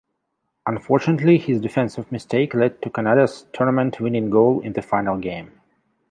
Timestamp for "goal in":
4.31-4.73